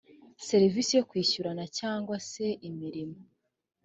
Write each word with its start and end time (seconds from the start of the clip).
serivisi 0.47 0.91
yo 0.97 1.03
kwishyurana 1.09 1.65
cyangwa 1.79 2.15
se 2.29 2.45
imirimo 2.69 3.17